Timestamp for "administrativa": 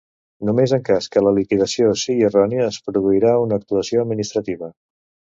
4.07-4.71